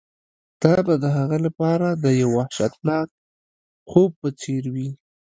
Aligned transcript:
دا 0.61 0.75
به 0.85 0.93
د 1.03 1.05
هغه 1.17 1.37
لپاره 1.45 1.87
د 2.03 2.05
یو 2.21 2.29
وحشتناک 2.37 3.07
خوب 3.89 4.09
په 4.21 4.29
څیر 4.41 4.63
وي 4.73 4.89